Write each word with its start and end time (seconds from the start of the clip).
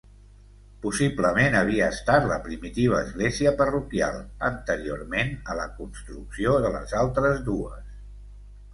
Possiblement 0.85 1.57
havia 1.59 1.89
estat 1.95 2.25
la 2.31 2.39
primitiva 2.47 3.03
església 3.09 3.53
parroquial, 3.61 4.19
anteriorment 4.51 5.33
a 5.55 5.61
la 5.63 5.71
construcció 5.79 6.59
de 6.69 6.77
les 6.81 7.01
altres 7.07 7.43
dues. 7.53 7.91